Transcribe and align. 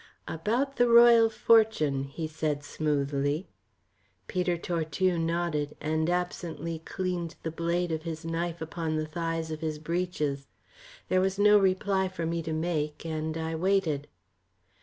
"About 0.27 0.77
the 0.77 0.87
Royal 0.89 1.29
Fortune?" 1.29 2.05
he 2.05 2.25
said 2.25 2.63
smoothly. 2.63 3.45
Peter 4.25 4.57
Tortue 4.57 5.19
nodded, 5.19 5.75
and 5.79 6.09
absently 6.09 6.79
cleaned 6.79 7.35
the 7.43 7.51
blade 7.51 7.91
of 7.91 8.01
his 8.01 8.25
knife 8.25 8.61
upon 8.61 8.95
the 8.95 9.05
thighs 9.05 9.51
of 9.51 9.61
his 9.61 9.77
breeches. 9.77 10.47
There 11.07 11.21
was 11.21 11.37
no 11.37 11.55
reply 11.59 12.07
for 12.07 12.25
me 12.25 12.41
to 12.41 12.51
make, 12.51 13.05
and 13.05 13.37
I 13.37 13.53
waited. 13.53 14.07